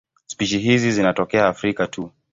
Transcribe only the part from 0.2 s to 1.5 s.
Spishi hizi zinatokea